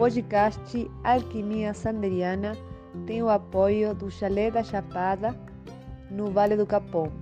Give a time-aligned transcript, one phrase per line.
[0.00, 2.56] podcast Alquimia Sanderiana
[3.06, 5.36] tem o apoio do Chalé da Chapada,
[6.10, 7.12] no Vale do Capão,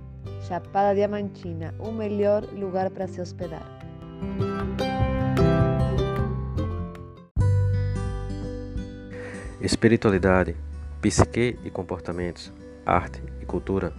[0.47, 3.65] Chapada Diamantina, o melhor lugar para se hospedar.
[9.59, 10.55] Espiritualidade,
[11.01, 12.49] psique e comportamentos,
[12.85, 13.91] arte e cultura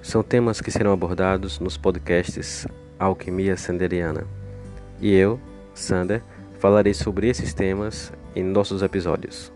[0.00, 2.68] são temas que serão abordados nos podcasts
[3.00, 4.24] Alquimia Sanderiana.
[5.00, 5.40] E eu,
[5.74, 6.22] Sander,
[6.58, 9.52] falarei sobre esses temas em nossos episódios.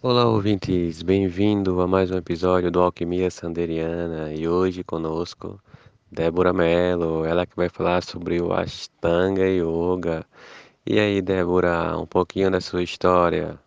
[0.00, 5.60] Olá, ouvintes, bem-vindo a mais um episódio do Alquimia Sanderiana e hoje conosco
[6.10, 10.24] Débora Mello, ela que vai falar sobre o Ashtanga Yoga.
[10.84, 13.58] E aí, Débora, um pouquinho da sua história.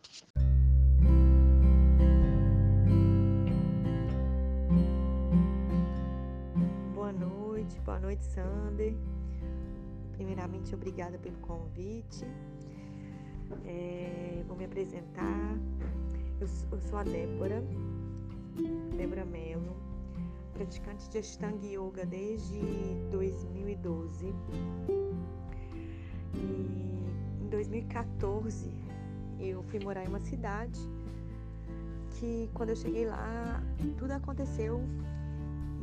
[10.76, 12.26] Obrigada pelo convite.
[13.65, 15.57] É, vou me apresentar.
[16.40, 17.63] Eu, eu sou a Débora,
[18.98, 19.76] Débora Mello
[20.55, 22.59] praticante de Ashtanga Yoga desde
[23.12, 24.34] 2012.
[26.34, 28.71] E em 2014
[29.37, 30.79] eu fui morar em uma cidade
[32.12, 33.62] que quando eu cheguei lá
[33.98, 34.81] tudo aconteceu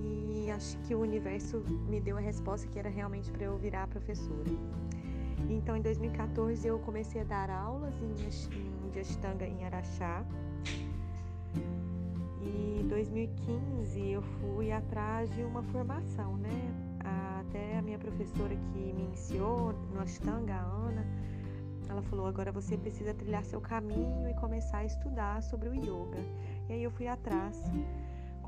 [0.02, 3.86] e acho que o universo me deu a resposta que era realmente para eu virar
[3.86, 4.50] professora.
[5.48, 10.24] Então em 2014 eu comecei a dar aulas em, Ashtanga em Araxá
[12.40, 16.50] e em 2015 eu fui atrás de uma formação, né?
[17.40, 21.06] Até a minha professora que me iniciou no Ashtanga, a Ana,
[21.88, 26.20] ela falou: agora você precisa trilhar seu caminho e começar a estudar sobre o yoga.
[26.68, 27.60] E aí eu fui atrás.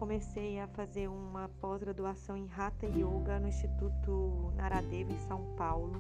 [0.04, 5.94] Comecei a fazer uma pós-graduação em Hatha Yoga no Instituto Naradeva, em São Paulo.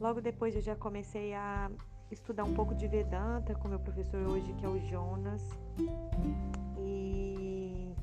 [0.00, 1.70] Logo depois eu já comecei a
[2.10, 5.48] estudar um pouco de Vedanta com meu professor hoje, que é o Jonas.
[6.76, 7.94] E,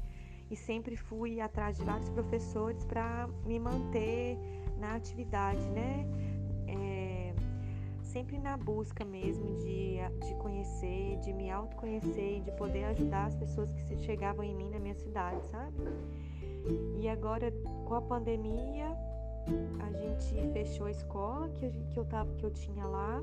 [0.50, 4.38] e sempre fui atrás de vários professores para me manter
[4.80, 6.08] na atividade, né?
[6.70, 7.05] É,
[8.16, 13.36] sempre na busca mesmo de, de conhecer, de me autoconhecer e de poder ajudar as
[13.36, 15.76] pessoas que chegavam em mim na minha cidade, sabe?
[16.98, 17.52] E agora
[17.84, 18.88] com a pandemia
[19.82, 23.22] a gente fechou a escola que, que, eu, tava, que eu tinha lá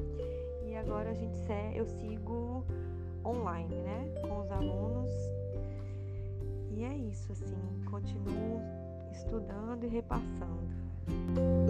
[0.66, 1.38] e agora a gente
[1.74, 2.62] eu sigo
[3.24, 5.10] online, né, com os alunos.
[6.70, 7.56] E é isso, assim,
[7.90, 8.60] continuo
[9.10, 11.61] estudando e repassando.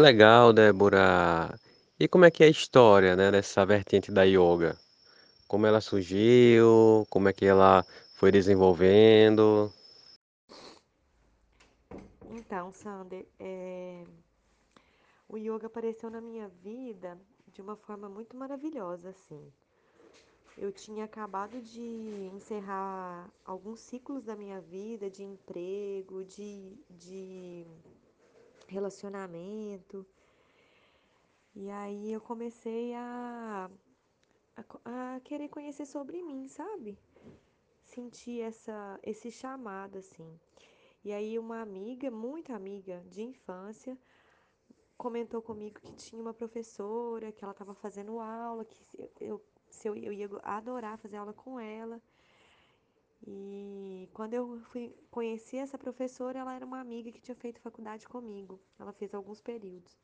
[0.00, 1.60] Legal, Débora.
[1.98, 4.78] E como é que é a história, né, dessa vertente da yoga?
[5.46, 7.06] Como ela surgiu?
[7.10, 7.84] Como é que ela
[8.14, 9.70] foi desenvolvendo?
[12.30, 14.02] Então, Sander, é...
[15.28, 17.18] o yoga apareceu na minha vida
[17.52, 19.52] de uma forma muito maravilhosa, assim.
[20.56, 27.66] Eu tinha acabado de encerrar alguns ciclos da minha vida, de emprego, de, de
[28.70, 30.06] relacionamento.
[31.54, 33.70] E aí eu comecei a,
[34.56, 36.98] a, a querer conhecer sobre mim, sabe?
[37.84, 40.38] Sentir essa, esse chamado, assim.
[41.04, 43.98] E aí uma amiga, muito amiga de infância,
[44.96, 49.96] comentou comigo que tinha uma professora, que ela estava fazendo aula, que eu, se eu,
[49.96, 52.00] eu ia adorar fazer aula com ela.
[53.26, 58.08] E quando eu fui conhecer essa professora, ela era uma amiga que tinha feito faculdade
[58.08, 58.60] comigo.
[58.78, 59.98] Ela fez alguns períodos.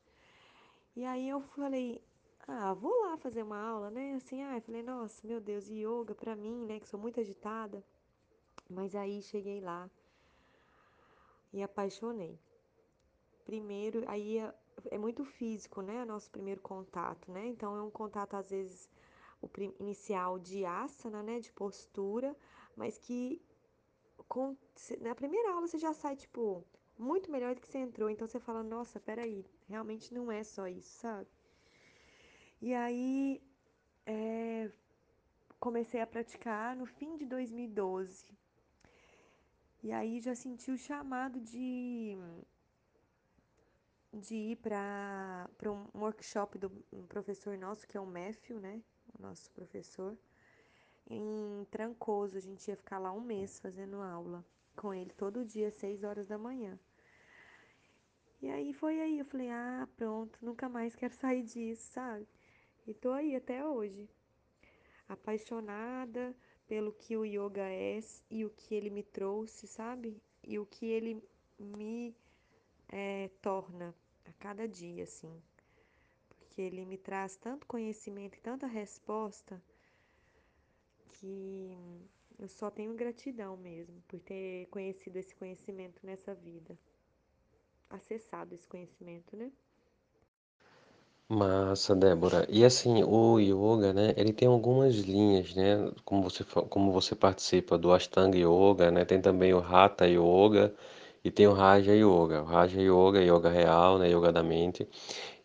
[0.95, 2.01] E aí eu falei,
[2.47, 4.15] ah, vou lá fazer uma aula, né?
[4.15, 7.83] Assim, ah, eu falei, nossa, meu Deus, yoga pra mim, né, que sou muito agitada.
[8.69, 9.89] Mas aí cheguei lá,
[11.53, 12.39] e apaixonei.
[13.45, 14.53] Primeiro, aí é,
[14.91, 16.03] é muito físico, né?
[16.05, 17.47] Nosso primeiro contato, né?
[17.47, 18.89] Então é um contato às vezes
[19.41, 21.39] o inicial de asana, né?
[21.39, 22.35] De postura,
[22.77, 23.41] mas que
[24.27, 24.55] com,
[25.01, 26.63] na primeira aula você já sai tipo
[26.97, 28.09] muito melhor do que você entrou.
[28.09, 31.27] Então você fala, nossa, peraí, realmente não é só isso, sabe?
[32.61, 33.41] E aí
[34.05, 34.71] é,
[35.59, 38.31] comecei a praticar no fim de 2012.
[39.83, 42.17] E aí já senti o chamado de,
[44.11, 48.81] de ir para um workshop do um professor nosso, que é o Matthew, né?
[49.17, 50.17] O nosso professor.
[51.09, 54.45] Em Trancoso, a gente ia ficar lá um mês fazendo aula
[54.75, 56.77] com ele todo dia, 6 horas da manhã.
[58.41, 62.27] E aí foi aí, eu falei, ah, pronto, nunca mais quero sair disso, sabe?
[62.85, 64.07] E tô aí até hoje.
[65.09, 66.35] Apaixonada,
[66.67, 67.99] pelo que o yoga é
[68.29, 70.21] e o que ele me trouxe, sabe?
[70.47, 71.21] e o que ele
[71.59, 72.15] me
[72.87, 73.93] é, torna
[74.25, 75.41] a cada dia, assim.
[76.29, 79.61] Porque ele me traz tanto conhecimento e tanta resposta
[81.19, 81.77] que
[82.39, 86.77] eu só tenho gratidão mesmo por ter conhecido esse conhecimento nessa vida.
[87.89, 89.51] Acessado esse conhecimento, né?
[91.29, 92.45] Massa, Débora.
[92.49, 94.13] E assim, o yoga, né?
[94.15, 95.91] Ele tem algumas linhas, né?
[96.05, 99.03] Como você, como você participa do Ashtanga Yoga, né?
[99.03, 100.73] Tem também o Hatha Yoga
[101.23, 102.43] e tem o Raja Yoga.
[102.43, 104.09] O Raja Yoga yoga real, né?
[104.09, 104.87] Yoga da mente.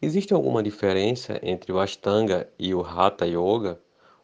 [0.00, 3.80] Existe alguma diferença entre o Ashtanga e o Hatha Yoga?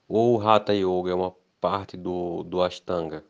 [0.09, 3.23] Ou o Hatha Yoga é uma parte do, do Ashtanga?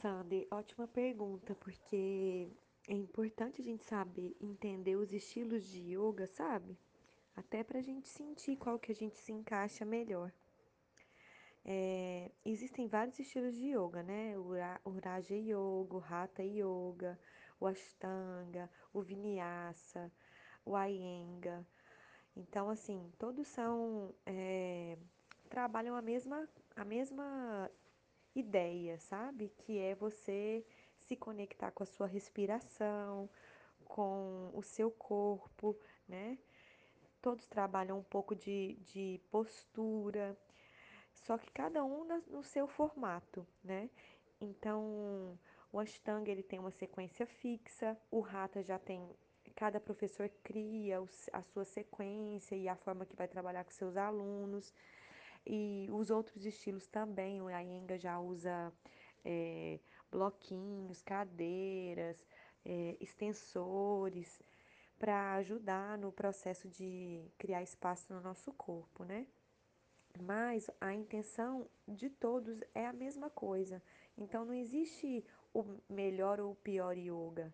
[0.00, 2.48] Sandy, ótima pergunta, porque
[2.88, 6.78] é importante a gente saber entender os estilos de yoga, sabe?
[7.34, 10.30] Até pra gente sentir qual que a gente se encaixa melhor.
[11.64, 14.38] É, existem vários estilos de yoga, né?
[14.38, 17.18] O Raja Yoga, o Hatha Yoga,
[17.58, 20.12] o Ashtanga, o Vinyasa,
[20.64, 21.66] o Iyengar.
[22.36, 24.98] Então, assim, todos são, é,
[25.48, 27.70] trabalham a mesma, a mesma
[28.34, 29.48] ideia, sabe?
[29.58, 30.64] Que é você
[30.98, 33.30] se conectar com a sua respiração,
[33.84, 35.76] com o seu corpo,
[36.08, 36.38] né?
[37.22, 40.36] Todos trabalham um pouco de, de postura,
[41.12, 43.90] só que cada um no seu formato, né?
[44.40, 45.38] Então,
[45.72, 49.08] o Ashtanga ele tem uma sequência fixa, o Hatha já tem,
[49.56, 54.72] cada professor cria a sua sequência e a forma que vai trabalhar com seus alunos.
[55.46, 58.72] E os outros estilos também, o Iyengar já usa
[59.24, 59.80] é,
[60.10, 62.16] bloquinhos, cadeiras,
[62.64, 64.42] é, extensores,
[64.98, 69.26] para ajudar no processo de criar espaço no nosso corpo, né?
[70.20, 73.82] Mas a intenção de todos é a mesma coisa.
[74.16, 77.52] Então não existe o melhor ou o pior yoga.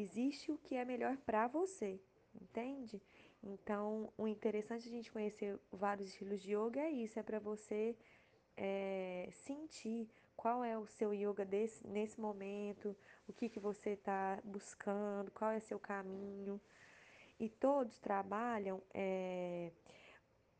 [0.00, 2.00] Existe o que é melhor para você,
[2.34, 3.02] entende?
[3.42, 7.38] Então, o interessante de a gente conhecer vários estilos de yoga é isso, é para
[7.38, 7.94] você
[8.56, 12.96] é, sentir qual é o seu yoga desse, nesse momento,
[13.28, 16.58] o que, que você está buscando, qual é o seu caminho.
[17.38, 19.70] E todos trabalham é,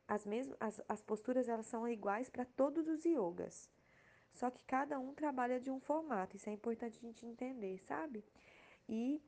[0.06, 3.70] as mesmas as, as posturas elas são iguais para todos os yogas.
[4.34, 6.36] Só que cada um trabalha de um formato.
[6.36, 8.22] Isso é importante a gente entender, sabe?
[8.88, 9.22] E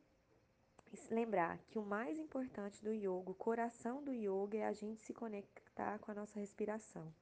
[1.10, 5.12] lembrar que o mais importante do yoga, o coração do yoga é a gente se
[5.12, 7.12] conectar com a nossa respiração.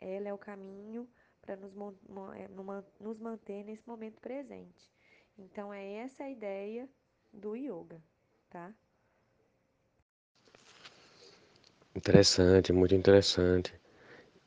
[0.00, 1.08] Ela é o caminho
[1.40, 1.72] para nos,
[2.36, 2.48] é,
[3.00, 4.92] nos manter nesse momento presente.
[5.36, 6.88] Então é essa a ideia
[7.32, 8.02] do yoga,
[8.50, 8.74] tá?
[11.94, 13.74] Interessante, muito interessante.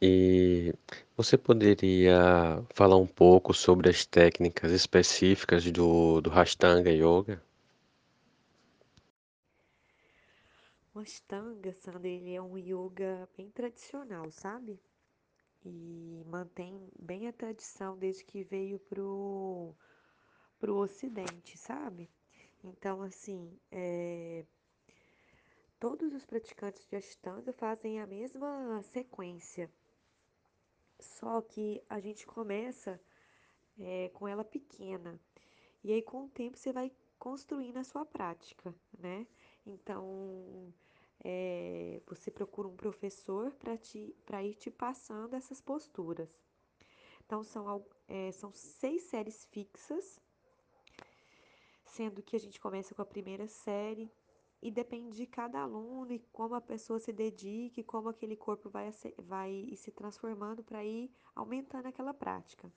[0.01, 0.73] E
[1.15, 7.41] você poderia falar um pouco sobre as técnicas específicas do, do Ashtanga Yoga?
[10.93, 14.77] O Ashtanga, Sandra, ele é um yoga bem tradicional, sabe?
[15.63, 19.73] E mantém bem a tradição desde que veio pro,
[20.59, 22.09] pro Ocidente, sabe?
[22.61, 24.43] Então, assim, é,
[25.79, 29.71] todos os praticantes de Ashtanga fazem a mesma sequência,
[30.99, 32.99] só que a gente começa
[33.79, 35.17] é, com ela pequena.
[35.85, 39.25] E aí, com o tempo, você vai construindo a sua prática, né?
[39.65, 40.73] Então,
[41.23, 43.53] é, você procura um professor
[44.25, 46.29] para ir te passando essas posturas.
[47.25, 50.19] Então, são, é, são seis séries fixas,
[51.85, 54.11] sendo que a gente começa com a primeira série
[54.61, 58.91] e depende de cada aluno e como a pessoa se dedique, como aquele corpo vai,
[59.17, 62.71] vai se transformando para ir aumentando aquela prática.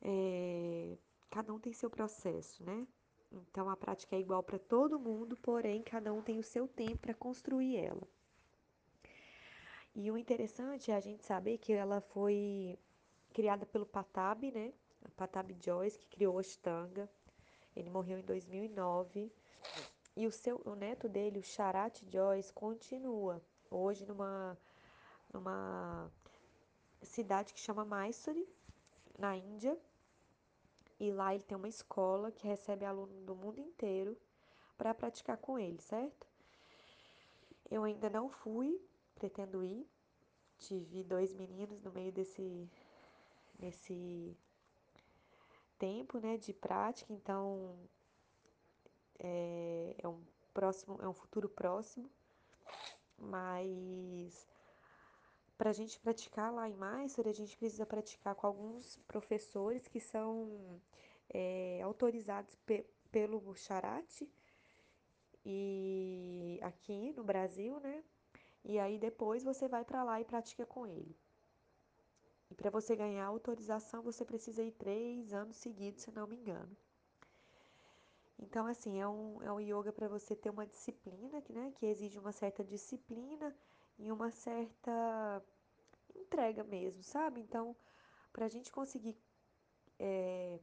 [0.00, 0.96] É,
[1.28, 2.86] cada um tem seu processo, né?
[3.32, 6.98] Então a prática é igual para todo mundo, porém cada um tem o seu tempo
[6.98, 8.02] para construir ela.
[9.94, 12.78] E o interessante é a gente saber que ela foi
[13.32, 14.72] criada pelo Patabi, né?
[15.16, 17.08] Patabi Joyce, que criou a Ashtanga.
[17.74, 19.32] Ele morreu em 2009.
[20.16, 24.58] E o, seu, o neto dele, o Sharat Joyce, continua hoje numa,
[25.32, 26.10] numa
[27.02, 28.46] cidade que chama Mysore,
[29.18, 29.78] na Índia.
[31.00, 34.16] E lá ele tem uma escola que recebe alunos do mundo inteiro
[34.76, 36.26] para praticar com ele, certo?
[37.70, 38.78] Eu ainda não fui,
[39.14, 39.88] pretendo ir.
[40.58, 42.70] Tive dois meninos no meio desse
[43.58, 44.36] nesse
[45.78, 47.74] tempo, né, de prática, então
[49.18, 52.10] é, é um próximo, é um futuro próximo,
[53.18, 54.48] mas
[55.60, 60.00] para a gente praticar lá em Mysore, a gente precisa praticar com alguns professores que
[60.00, 60.80] são
[61.28, 64.26] é, autorizados pe pelo Charate
[65.44, 68.02] e aqui no Brasil, né?
[68.64, 71.14] E aí depois você vai para lá e pratica com ele.
[72.50, 76.74] E para você ganhar autorização, você precisa ir três anos seguidos, se não me engano.
[78.38, 82.18] Então, assim, é um, é um yoga para você ter uma disciplina, né, que exige
[82.18, 83.54] uma certa disciplina
[84.00, 85.42] e uma certa
[86.14, 87.40] entrega mesmo, sabe?
[87.40, 87.76] Então,
[88.32, 89.16] para a gente conseguir
[89.98, 90.58] é,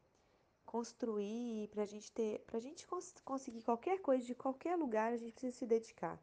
[0.65, 5.13] construir, para a gente ter, para a gente cons conseguir qualquer coisa de qualquer lugar,
[5.13, 6.19] a gente precisa se dedicar.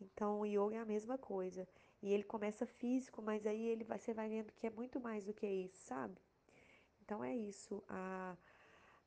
[0.00, 1.66] Então, o yoga é a mesma coisa.
[2.02, 5.24] E ele começa físico, mas aí ele vai, você vai vendo que é muito mais
[5.24, 6.20] do que isso, sabe?
[7.02, 7.82] Então é isso.
[7.88, 8.36] A,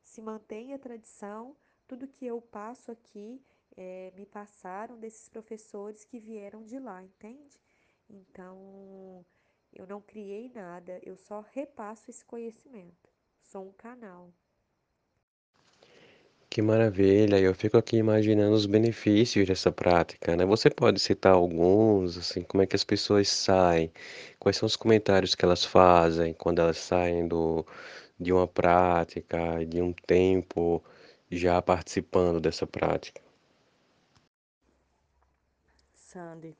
[0.02, 3.40] se mantém a tradição, tudo que eu passo aqui
[3.76, 7.58] é, me passaram desses professores que vieram de lá, entende?
[8.08, 9.24] Então
[9.72, 13.08] eu não criei nada, eu só repasso esse conhecimento.
[13.42, 14.32] Sou um canal.
[16.50, 17.38] Que maravilha!
[17.38, 20.44] Eu fico aqui imaginando os benefícios dessa prática, né?
[20.44, 23.92] Você pode citar alguns, assim, como é que as pessoas saem?
[24.38, 27.64] Quais são os comentários que elas fazem quando elas saem do,
[28.18, 30.82] de uma prática, de um tempo
[31.30, 33.29] já participando dessa prática?
[36.10, 36.56] Sandy,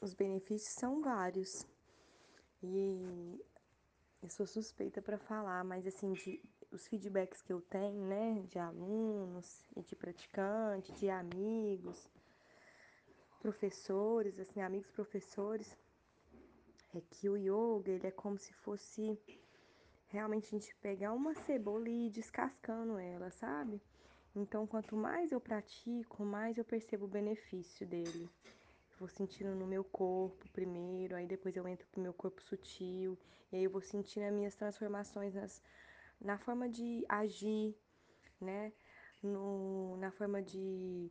[0.00, 1.66] os benefícios são vários.
[2.62, 3.38] E
[4.22, 6.40] eu sou suspeita para falar, mas assim, de,
[6.72, 12.08] os feedbacks que eu tenho, né, de alunos e de praticantes, de amigos,
[13.38, 15.76] professores, assim, amigos professores,
[16.94, 19.20] é que o yoga, ele é como se fosse
[20.08, 23.78] realmente a gente pegar uma cebola e ir descascando ela, sabe?
[24.36, 28.28] Então, quanto mais eu pratico, mais eu percebo o benefício dele.
[28.98, 33.18] vou sentindo no meu corpo primeiro, aí depois eu entro pro meu corpo sutil,
[33.52, 35.62] e aí eu vou sentindo as minhas transformações nas,
[36.20, 37.76] na forma de agir,
[38.40, 38.72] né?
[39.22, 41.10] No, na forma de,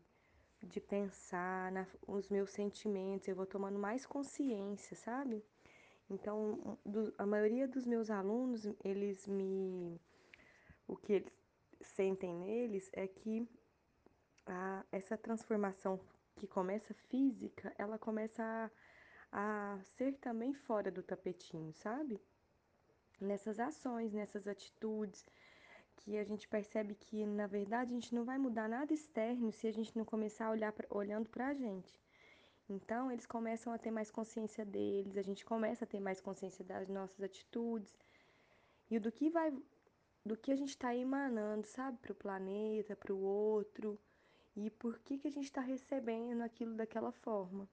[0.62, 5.44] de pensar, na, os meus sentimentos, eu vou tomando mais consciência, sabe?
[6.10, 10.00] Então, do, a maioria dos meus alunos, eles me.
[10.88, 11.43] O que eles
[11.84, 13.48] sentem neles é que
[14.46, 16.00] a, essa transformação
[16.36, 18.44] que começa física, ela começa
[19.32, 22.20] a, a ser também fora do tapetinho, sabe?
[23.20, 25.26] Nessas ações, nessas atitudes,
[25.98, 29.68] que a gente percebe que, na verdade, a gente não vai mudar nada externo se
[29.68, 32.00] a gente não começar a olhar pra, olhando para a gente.
[32.68, 36.64] Então, eles começam a ter mais consciência deles, a gente começa a ter mais consciência
[36.64, 37.94] das nossas atitudes
[38.90, 39.54] e do que vai,
[40.26, 44.00] do que a gente está emanando, sabe, para o planeta, para o outro
[44.56, 47.68] e por que que a gente está recebendo aquilo daquela forma.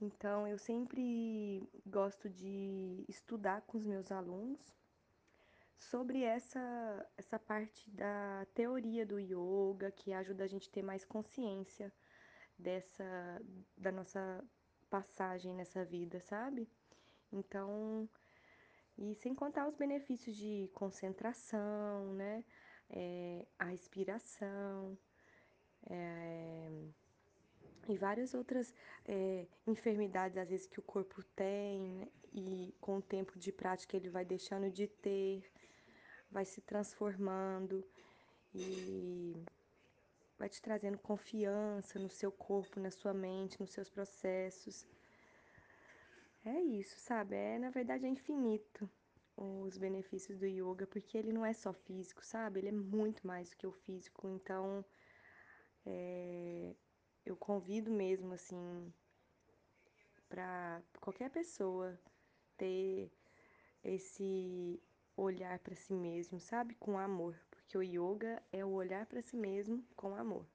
[0.00, 4.60] Então, eu sempre gosto de estudar com os meus alunos
[5.78, 11.04] sobre essa, essa parte da teoria do yoga, que ajuda a gente a ter mais
[11.04, 11.92] consciência
[12.58, 13.40] dessa
[13.76, 14.44] da nossa
[14.90, 16.68] passagem nessa vida, sabe?
[17.32, 18.08] Então,
[18.98, 22.44] e sem contar os benefícios de concentração, né?
[22.90, 24.98] É, a respiração,
[25.88, 26.68] é,
[27.88, 28.74] e várias outras
[29.06, 32.08] é, enfermidades, às vezes, que o corpo tem, né?
[32.32, 35.42] e com o tempo de prática ele vai deixando de ter,
[36.30, 37.84] vai se transformando
[38.54, 39.34] e
[40.38, 44.86] vai te trazendo confiança no seu corpo, na sua mente, nos seus processos.
[46.48, 47.36] É isso, sabe?
[47.36, 48.90] É, na verdade, é infinito
[49.36, 52.58] os benefícios do yoga, porque ele não é só físico, sabe?
[52.60, 54.26] Ele é muito mais do que o físico.
[54.26, 54.82] Então,
[55.84, 56.74] é,
[57.26, 58.90] eu convido mesmo, assim,
[60.26, 62.00] para qualquer pessoa
[62.56, 63.12] ter
[63.84, 64.82] esse
[65.16, 66.74] olhar para si mesmo, sabe?
[66.76, 70.46] Com amor, porque o yoga é o olhar para si mesmo com amor.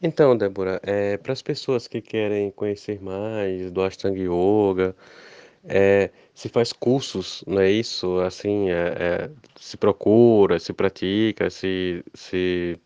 [0.00, 4.94] Então, Débora, é, para as pessoas que querem conhecer mais do Ashtanga Yoga,
[5.64, 8.20] é, se faz cursos, não é isso?
[8.20, 12.78] Assim, é, é, se procura, se pratica, se, se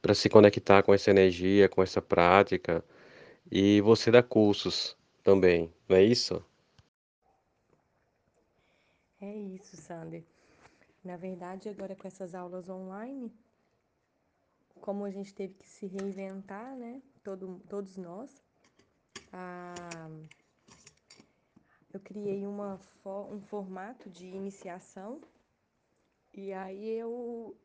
[0.00, 2.84] para se conectar com essa energia, com essa prática,
[3.50, 6.42] e você dá cursos também, não é isso?
[9.20, 10.22] É isso, Sander.
[11.02, 13.30] Na verdade, agora com essas aulas online,
[14.84, 17.00] como a gente teve que se reinventar, né?
[17.22, 18.30] Todo, todos nós,
[19.32, 19.74] a,
[21.90, 22.78] eu criei uma,
[23.30, 25.22] um formato de iniciação.
[26.34, 27.56] E aí eu,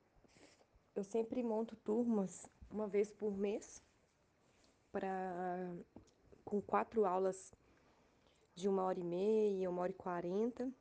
[0.96, 3.84] eu sempre monto turmas uma vez por mês
[4.90, 5.76] para
[6.46, 7.54] com quatro aulas
[8.56, 10.72] de uma hora e meia, uma hora e quarenta,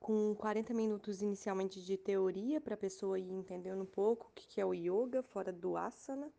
[0.00, 4.60] com 40 minutos inicialmente de teoria para a pessoa ir entendendo um pouco o que
[4.60, 6.32] é o yoga fora do asana.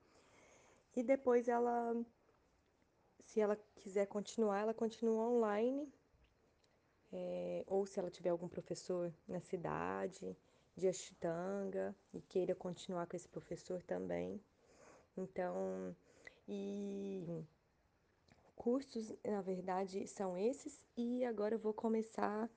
[0.95, 1.95] E depois ela,
[3.25, 5.91] se ela quiser continuar, ela continua online.
[7.11, 10.37] É, ou se ela tiver algum professor na cidade
[10.75, 14.39] de Ashtanga e queira continuar com esse professor também.
[15.17, 15.95] Então,
[16.47, 17.43] e
[18.55, 20.81] cursos, na verdade, são esses.
[20.95, 22.49] E agora eu vou começar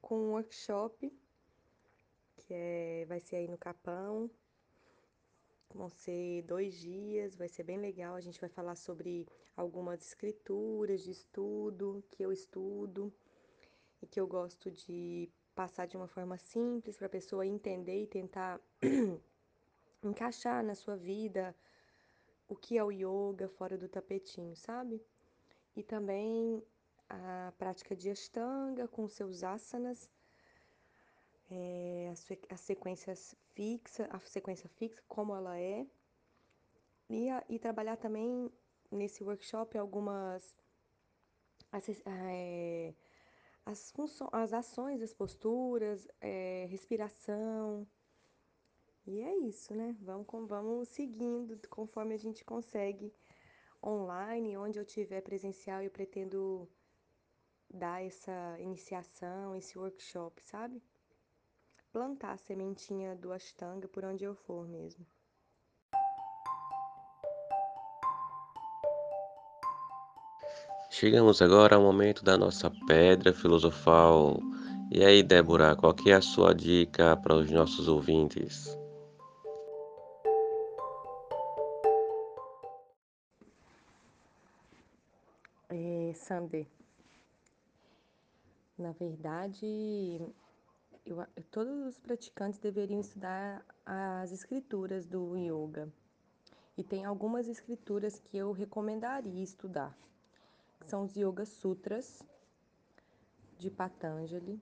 [0.00, 1.12] com um workshop,
[2.36, 4.30] que é, vai ser aí no Capão.
[5.72, 8.16] Vão ser dois dias, vai ser bem legal.
[8.16, 9.26] A gente vai falar sobre
[9.56, 13.12] algumas escrituras de estudo que eu estudo
[14.02, 18.06] e que eu gosto de passar de uma forma simples para a pessoa entender e
[18.06, 18.60] tentar
[20.02, 21.54] encaixar na sua vida
[22.48, 25.00] o que é o yoga fora do tapetinho, sabe?
[25.76, 26.64] E também
[27.10, 30.08] a prática de Ashtanga com seus asanas,
[31.50, 32.12] é,
[32.48, 35.84] as sequências fixas, a sequência fixa, como ela é,
[37.08, 38.50] e, a, e trabalhar também
[38.90, 40.56] nesse workshop algumas
[42.06, 42.94] é,
[43.66, 43.92] as,
[44.32, 47.86] as ações as posturas, é, respiração.
[49.06, 49.96] E é isso, né?
[50.00, 53.12] Vamos, vamos seguindo conforme a gente consegue
[53.82, 56.68] online, onde eu tiver presencial, eu pretendo
[57.72, 60.82] dar essa iniciação, esse workshop, sabe?
[61.92, 65.06] Plantar a sementinha do Ashtanga por onde eu for mesmo.
[70.90, 74.38] Chegamos agora ao momento da nossa pedra filosofal.
[74.90, 78.76] E aí, Débora, qual que é a sua dica para os nossos ouvintes?
[85.68, 86.66] É, Sander,
[88.80, 89.64] na verdade,
[91.06, 95.92] eu, todos os praticantes deveriam estudar as escrituras do yoga.
[96.76, 99.96] E tem algumas escrituras que eu recomendaria estudar
[100.86, 102.22] são os Yoga Sutras
[103.58, 104.60] de Patanjali,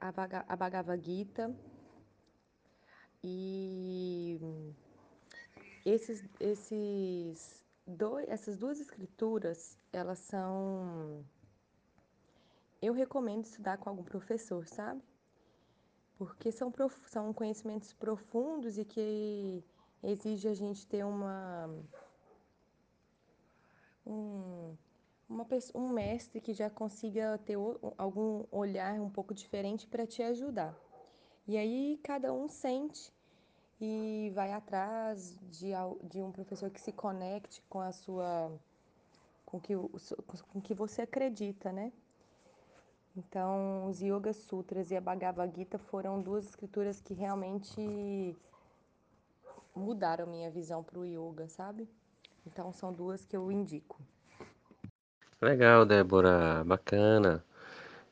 [0.00, 1.54] a Bhagavad Gita
[3.22, 4.40] e
[5.84, 11.24] esses, esses dois, essas duas escrituras, elas são
[12.86, 15.02] eu recomendo estudar com algum professor, sabe?
[16.16, 19.62] Porque são, prof, são conhecimentos profundos e que
[20.02, 21.68] exige a gente ter uma
[24.06, 24.76] um,
[25.28, 27.56] uma pessoa, um mestre que já consiga ter
[27.98, 30.74] algum olhar um pouco diferente para te ajudar.
[31.46, 33.12] E aí cada um sente
[33.80, 35.72] e vai atrás de,
[36.04, 38.50] de um professor que se conecte com a sua
[39.44, 41.92] com que com que você acredita, né?
[43.16, 48.36] Então, os Yoga Sutras e a Bhagavad Gita foram duas escrituras que realmente
[49.74, 51.88] mudaram minha visão para o yoga, sabe?
[52.46, 53.98] Então, são duas que eu indico.
[55.40, 57.42] Legal, Débora, bacana.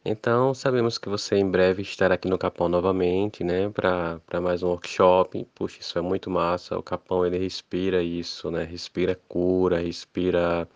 [0.03, 4.69] Então, sabemos que você em breve estará aqui no Capão novamente, né, para mais um
[4.69, 5.47] workshop.
[5.55, 6.79] Puxa, isso é muito massa.
[6.79, 8.65] O Capão ele respira isso, né?
[8.65, 10.69] Respira cura, respira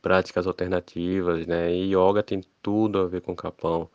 [0.00, 1.72] práticas alternativas, né?
[1.72, 3.88] E yoga tem tudo a ver com Capão.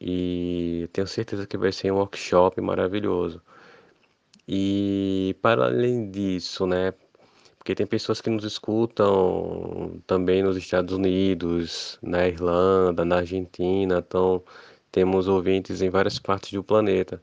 [0.00, 3.42] E tenho certeza que vai ser um workshop maravilhoso.
[4.48, 6.92] E para além disso, né,
[7.58, 14.42] porque tem pessoas que nos escutam também nos Estados Unidos, na Irlanda, na Argentina, então
[14.92, 17.22] temos ouvintes em várias partes do planeta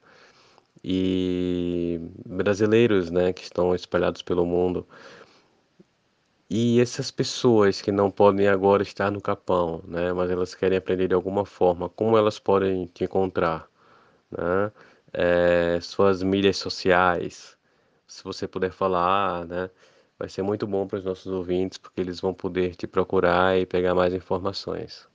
[0.83, 4.87] e brasileiros, né, que estão espalhados pelo mundo.
[6.53, 11.07] E essas pessoas que não podem agora estar no Capão, né, mas elas querem aprender
[11.07, 13.69] de alguma forma, como elas podem te encontrar,
[14.29, 14.71] né?
[15.13, 17.57] É, suas mídias sociais,
[18.07, 19.69] se você puder falar, né?
[20.19, 23.65] vai ser muito bom para os nossos ouvintes, porque eles vão poder te procurar e
[23.65, 25.07] pegar mais informações.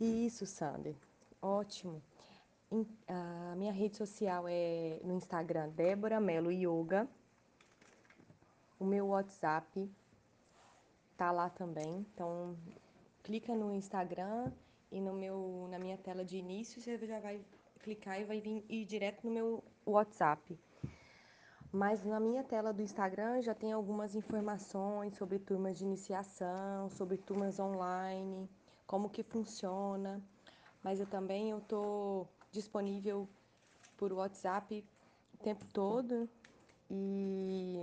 [0.00, 0.94] Isso, Sander.
[1.40, 2.02] Ótimo.
[3.08, 7.08] A minha rede social é no Instagram Débora Melo Yoga.
[8.84, 9.90] O meu WhatsApp
[11.16, 12.06] tá lá também.
[12.12, 12.54] Então,
[13.22, 14.52] clica no Instagram
[14.92, 17.40] e no meu na minha tela de início você já vai
[17.80, 20.60] clicar e vai vir ir direto no meu WhatsApp.
[21.72, 27.16] Mas na minha tela do Instagram já tem algumas informações sobre turmas de iniciação, sobre
[27.16, 28.50] turmas online,
[28.86, 30.22] como que funciona.
[30.82, 33.26] Mas eu também eu tô disponível
[33.96, 34.84] por WhatsApp
[35.32, 36.28] o tempo todo
[36.90, 37.82] e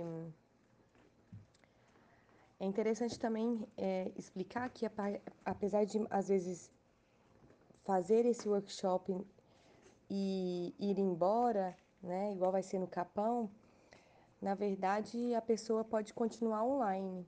[2.62, 4.86] É interessante também é, explicar que,
[5.44, 6.70] apesar de, às vezes,
[7.82, 9.20] fazer esse workshop
[10.08, 13.50] e ir embora, né, igual vai ser no Capão,
[14.40, 17.26] na verdade a pessoa pode continuar online.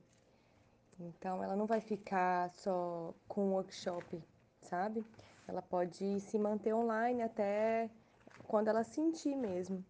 [1.01, 4.23] Então, ela não vai ficar só com o workshop,
[4.61, 5.05] sabe?
[5.45, 7.89] Ela pode se manter online até
[8.47, 9.83] quando ela sentir mesmo.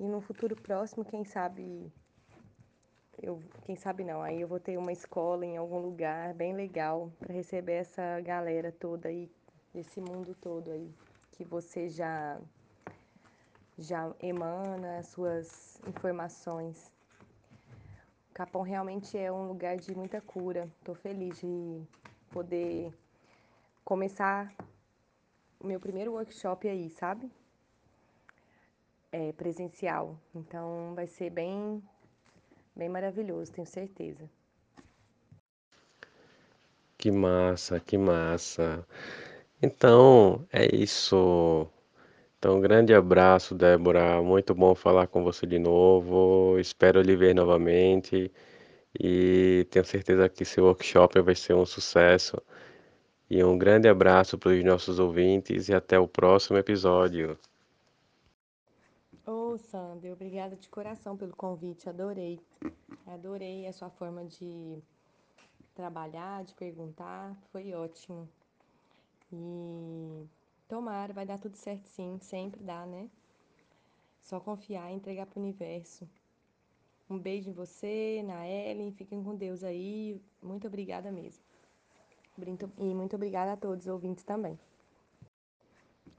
[0.00, 1.92] E no futuro próximo, quem sabe
[3.22, 7.10] eu, quem sabe não, aí eu vou ter uma escola em algum lugar bem legal
[7.18, 9.30] para receber essa galera toda aí,
[9.74, 10.92] desse mundo todo aí,
[11.32, 12.40] que você já
[13.76, 16.92] já emana suas informações.
[18.34, 20.68] Capão realmente é um lugar de muita cura.
[20.78, 21.82] Estou feliz de
[22.30, 22.92] poder
[23.84, 24.52] começar
[25.60, 27.30] o meu primeiro workshop aí, sabe?
[29.12, 30.18] É presencial.
[30.34, 31.82] Então vai ser bem
[32.78, 34.30] bem maravilhoso, tenho certeza.
[36.96, 38.86] Que massa, que massa.
[39.62, 41.68] Então, é isso.
[42.38, 44.22] Então, grande abraço, Débora.
[44.22, 46.58] Muito bom falar com você de novo.
[46.58, 48.32] Espero lhe ver novamente.
[48.98, 52.40] E tenho certeza que seu workshop vai ser um sucesso.
[53.30, 57.38] E um grande abraço para os nossos ouvintes e até o próximo episódio.
[59.58, 62.40] Sander, obrigada de coração pelo convite, adorei.
[63.06, 64.82] Adorei a sua forma de
[65.74, 68.28] trabalhar, de perguntar, foi ótimo.
[69.32, 70.26] E
[70.68, 73.08] tomara, vai dar tudo certo sim, sempre dá, né?
[74.22, 76.08] Só confiar e entregar pro universo.
[77.08, 80.20] Um beijo em você, na Ellen, fiquem com Deus aí.
[80.42, 81.42] Muito obrigada mesmo.
[82.78, 84.58] E muito obrigada a todos os ouvintes também.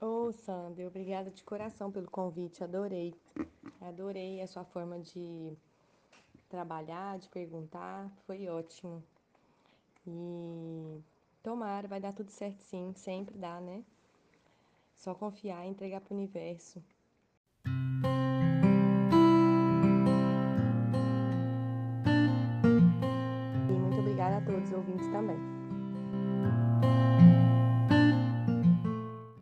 [0.02, 3.14] Ô, oh, obrigada de coração pelo convite, adorei.
[3.82, 5.58] Adorei a sua forma de
[6.48, 9.04] trabalhar, de perguntar, foi ótimo.
[10.08, 11.02] E
[11.44, 13.84] tomara, vai dar tudo certo sim, sempre dá, né?
[14.96, 16.82] Só confiar e entregar pro universo.
[23.68, 25.59] E muito obrigada a todos os ouvintes também.